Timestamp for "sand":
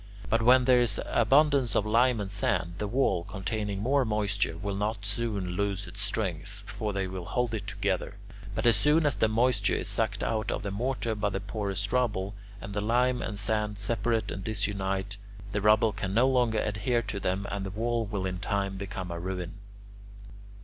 2.31-2.73, 13.37-13.77